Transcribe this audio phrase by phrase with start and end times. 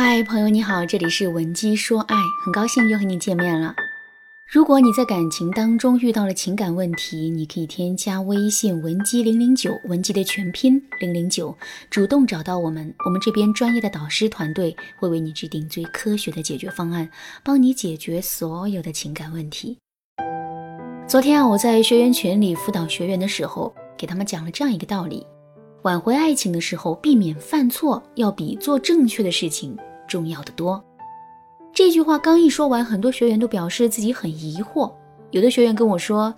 [0.00, 2.14] 嗨，朋友你好，这里是文姬说爱，
[2.44, 3.74] 很高兴又和你见面了。
[4.46, 11.52] 如果你在感情当中遇到了情感问题，你可以添加微信文姬零零九，文姬的全拼零零九，
[11.90, 17.10] 主动找到我们，我们这边专业的导师团队会为你制定最科学的解决方案，
[17.42, 19.78] 帮你解决所有的情感问题。
[21.08, 25.26] 昨天啊，我在学员群里辅导学员的时候，给他们讲了这样一个道理。
[25.82, 30.82] 挽回爱情的时候，避免犯错要比做正确的事情重要的多。
[31.72, 34.92] 这句话刚一说完，很多学员都表示自己很疑惑。
[35.30, 36.34] 有的学员跟我说：“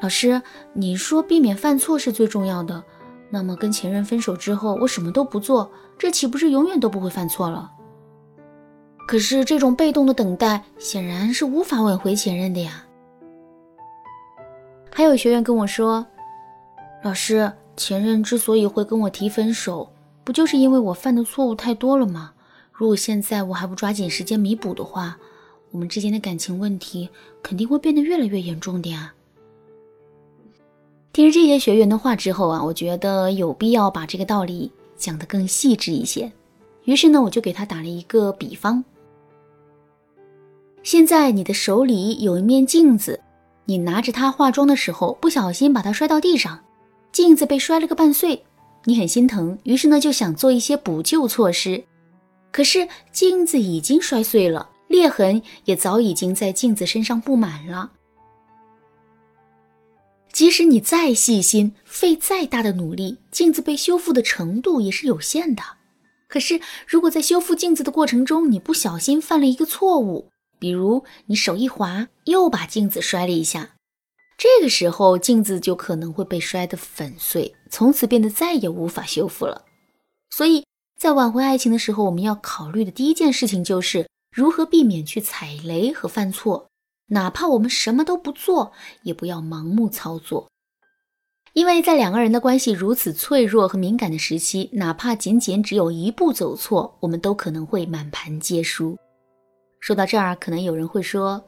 [0.00, 0.40] 老师，
[0.72, 2.82] 你说避免犯错是最重要的，
[3.30, 7.72] 那么跟前任分手之后，我什么都不做，这岂不是永远都不会犯错了？”
[9.08, 12.84] 可是这种被动的等待显然是无法挽回前任的呀。
[14.92, 16.06] 还有学员跟我说
[17.02, 19.88] ：“老师。”前任之所以会跟我提分手，
[20.24, 22.32] 不就是因为我犯的错误太多了吗？
[22.72, 25.16] 如果现在我还不抓紧时间弥补的话，
[25.70, 27.08] 我们之间的感情问题
[27.40, 29.14] 肯定会变得越来越严重的呀。
[31.12, 36.30] 听了这些学员的话之后啊，我觉得有必要把这个道理讲得更细致一些。
[36.84, 38.84] 于是呢，我就给他打了一个比方：
[40.82, 43.20] 现在你的手里有一面镜子，
[43.66, 46.60] 你拿着它化妆的时候，不小心把它摔到地上。
[47.12, 48.44] 镜子被摔了个半碎，
[48.84, 51.84] 你很心疼，于是呢就想做一些补救措施。
[52.50, 57.92] 可是镜子已经摔碎了，裂痕也早已经在镜子身上布满了。
[60.32, 65.62] 即使你再细心，费再大的努力，镜子被修复的程度也是有限的。
[66.28, 70.28] 可是如果在修复镜子的过程中，你不小心犯了一个错误，
[70.58, 73.70] 比如你手一滑，又把镜子摔了一下。
[74.38, 79.64] 这个时候，镜子就可能会被摔得粉碎，从此变得再也无法修复了。
[80.30, 80.64] 所以
[80.96, 86.68] 在挽回爱情的时候，我们要考虑的第一件事情就是如何避免去踩雷和犯错。
[87.08, 88.70] 哪怕我们什么都不做，
[89.02, 90.48] 也不要盲目操作，
[91.54, 98.96] 因为在两个人的关系如此脆弱和敏感的时期，哪怕仅仅只有一步走错，我们都可能会满盘皆输。
[99.80, 101.42] 说到这儿，可能有人会说：“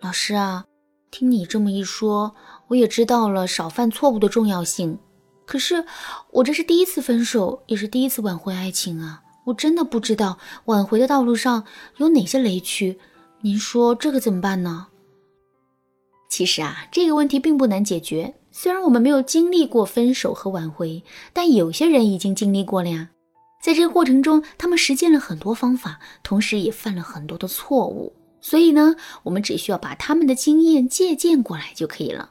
[0.00, 0.64] 老师啊。”
[1.10, 2.34] 听你这么一说，
[2.68, 4.98] 我也知道了少犯错误的重要性。
[5.44, 5.84] 可是
[6.32, 9.22] 我这是第一次分手，也是第一次挽回爱情啊！
[9.44, 11.64] 我真的不知道挽回的道路上
[11.98, 12.98] 有哪些雷区。
[13.42, 14.88] 您说这可怎么办呢？
[16.28, 18.34] 其实啊，这个问题并不难解决。
[18.50, 23.10] 虽然我们没有经历过分手和挽回，但有些人已经经历过了呀。
[23.62, 28.12] 在这个过程中，他们实践了很多方法，同时也犯了很多的错误。
[28.46, 32.30] 所以呢，我们只需要把他们的经验借鉴过来就可以了。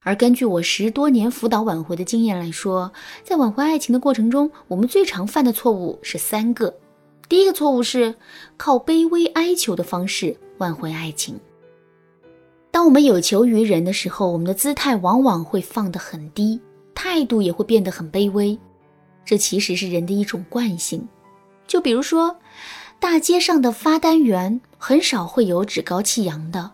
[0.00, 2.90] 而根据我十多年辅导挽回的经验来说，
[3.22, 6.74] 在挽回爱情的过程中，我们最常犯的错误是三个。
[7.28, 8.14] 第一个错误是
[8.56, 11.38] 靠卑微哀求的方式挽回爱情。
[12.70, 16.58] 当我们有求于人的时候，我们的姿态往往会放得很低，
[16.94, 18.58] 态度也会变得很卑微。
[19.26, 21.06] 这其实是人的一种惯性。
[21.66, 22.34] 就比如说。
[23.02, 26.70] 大街上的发单员很少会有趾高气扬的，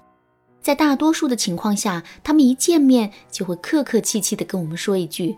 [0.60, 5.34] 在大多数的情况下，他们一见面就会客客气气的跟我们说一句：“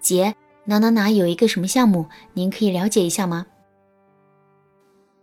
[0.00, 0.34] 姐，
[0.64, 3.46] 哪哪哪有一个什么项目，您可以了解一下吗？”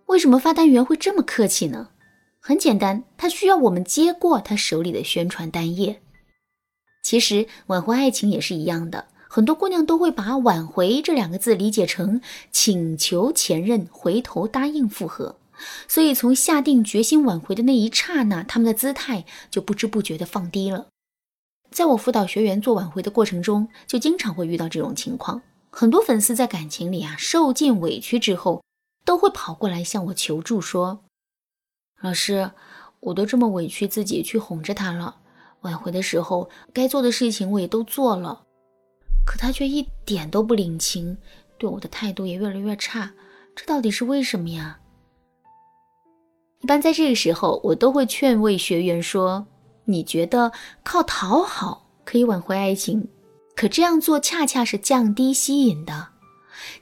[0.05, 1.89] 为什么发单员会这么客气呢？
[2.39, 5.99] 很简单，他需要我们接过他手里的宣传单页。
[7.01, 9.07] 其实挽回爱情也是一样的。
[9.31, 12.19] 很多姑娘都会把“挽回”这两个字理解成
[12.51, 15.35] 请求前任回头答应复合，
[15.87, 20.87] 所以从下定决心挽回的那一刹那，他们的姿态就不知不觉地放低了。
[21.69, 25.43] 在我辅导学员做挽回的过程中，就经常会遇到这种情况。
[25.69, 28.63] 很多粉丝在感情里啊受尽委屈之后，
[29.05, 31.01] 都会跑过来向我求助，说
[32.01, 32.49] ：“老师，
[33.01, 35.17] 我都这么委屈自己去哄着他了，
[35.61, 38.45] 挽回的时候该做的事情我也都做了。”
[39.25, 41.17] 可他却一点都不领情，
[41.57, 43.11] 对我的态度也越来越差，
[43.55, 44.79] 这到底是为什么呀？
[46.61, 49.47] 一般在这个时候，我都会劝慰学员说
[49.85, 50.51] ：“你觉得
[50.83, 53.07] 靠讨好可以挽回爱情，
[53.55, 56.09] 可这样做恰恰是降低吸引的。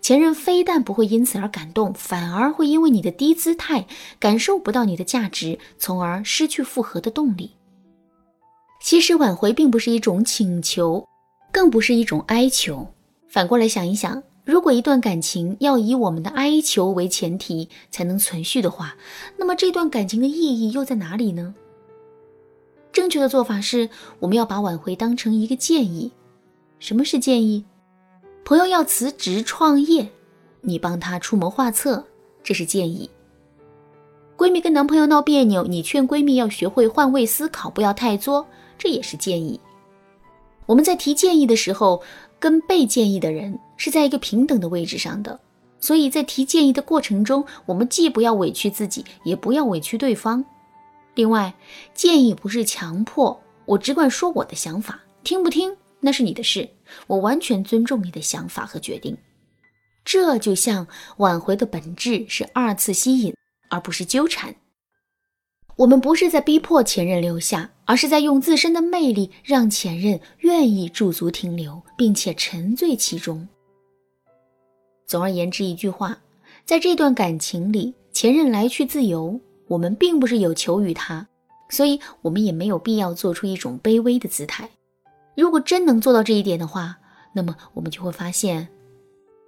[0.02, 3.86] 前任非但不会因此而感动，反而会因为你的低姿态
[4.20, 7.52] 感受不到你的价值，从而失去复合的动力。
[8.82, 11.07] 其实挽回并不是一种请求。”
[11.52, 12.88] 更不是一种哀求。
[13.28, 18.96] 反过来想一想，如果一段感情要以我们的哀求为前提才能存续的话，
[19.36, 21.54] 那么这段感情的意义又在哪里呢？
[22.94, 23.90] 正确的做法是，
[24.20, 26.12] 我们要把挽回当成一个建议。
[26.80, 27.64] 什么是建议？
[28.46, 30.08] 朋友要辞职创业，
[30.62, 32.04] 你帮他出谋划策，
[32.44, 33.10] 这是建议。
[34.38, 38.48] 闺蜜跟男朋友闹别扭，你劝闺蜜要学会换位思考，不要太作，
[38.78, 39.60] 这也是建议。
[40.68, 42.04] 我们在提建议的时候，
[42.40, 45.40] 跟被建议的人是在一个平等的位置上的，
[45.80, 50.44] 所以在提建议的过程中，我们既不要委屈自己，也不要委屈对方。
[51.16, 51.52] 另外，
[51.94, 56.70] 建议不是强迫，我只管说我的想法，听不听那是你的事，
[57.08, 59.18] 我完全尊重你的想法和决定。
[60.04, 60.86] 这就像
[61.18, 63.34] 挽回的本质是二次吸引，
[63.70, 64.54] 而不是纠缠。
[65.78, 73.48] 我们不是在逼迫前任留下，而是在用自身的魅力让前任愿意驻足停留，并且沉醉其中。
[75.06, 76.18] 总而言之，一句话，
[76.66, 81.28] 在这段感情里，前任来去自由，我们并不是有求于他，
[81.70, 84.68] 所以我们也没有必要做出一种卑微的姿态。
[85.36, 86.98] 如果真能做到这一点的话，
[87.34, 88.68] 那么我们就会发现，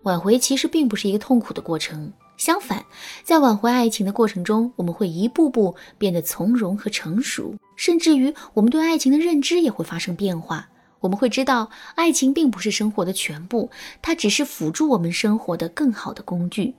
[0.03, 2.13] 挽回其实并不是一个痛苦的过程。
[2.39, 2.85] 相反，
[3.21, 10.69] 在挽回爱情的过程中，我们会一步步变得从容和成熟，甚至于我们对爱情的认知也会发生变化。
[11.01, 13.69] 我们会知道，爱情并不是生活的全部，
[14.01, 16.73] 它只是辅助我们生活的更好的工具。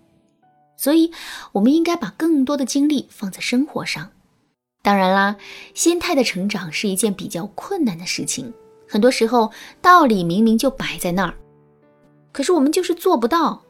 [0.79, 1.13] 所以，
[1.53, 4.11] 我们应该把更多的精力放在生活上。
[4.83, 5.37] 当然啦，
[5.75, 8.51] 心态的成长是一件比较困难的事情。
[8.89, 9.53] 很多时候，
[9.83, 11.35] 道理明明就摆在那儿，
[12.33, 13.63] 可是我们就是做不到。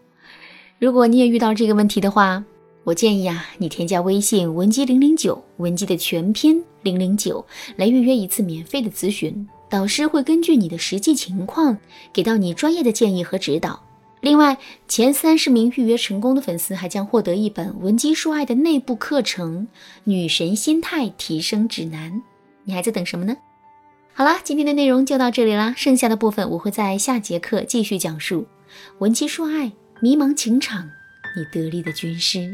[0.81, 2.43] 如果你也遇到这个问题的话，
[2.85, 7.45] 我建议啊，你添加微信文姬零零九，文姬的全拼零零九，
[7.77, 11.77] 来预约一次免费的咨询，导师会根据你的实际情况，
[12.15, 13.79] 给到你专业的建议和指导。
[14.23, 14.57] 另外，
[14.89, 19.67] 前三十名预约成功的粉丝还将获得一本文姬说爱的内部课程
[20.05, 22.11] 《女神心态提升指南》，
[22.65, 23.37] 你还在等什么呢？
[24.15, 28.47] 好啦，今天的内容就到这里啦，剩下的部分我会在下节课继续讲述。
[29.01, 29.71] 文姬说爱。
[30.03, 30.91] 迷茫情场，
[31.37, 32.51] 你得力的军师。